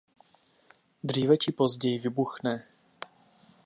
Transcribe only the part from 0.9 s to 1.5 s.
Dříve